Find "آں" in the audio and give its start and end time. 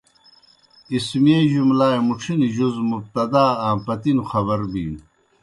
3.67-3.75